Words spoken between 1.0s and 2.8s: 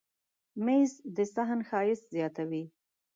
د صحن ښایست زیاتوي.